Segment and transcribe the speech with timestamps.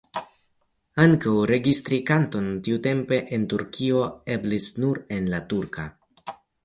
[1.03, 4.01] Ankaŭ registri kanton tiutempe en Turkio
[4.37, 5.87] eblis nur en la turka.